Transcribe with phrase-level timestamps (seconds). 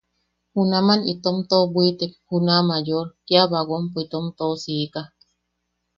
[0.53, 5.01] Junaman itom toʼobwitek juna Mayor, kia bagonpo itom toʼosika.